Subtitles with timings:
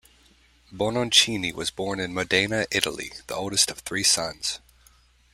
[0.73, 4.57] Bononcini was born in Modena, Italy, the oldest of three sons.